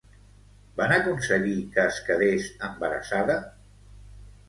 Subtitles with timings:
[0.81, 3.41] Van aconseguir que es quedés embarassada?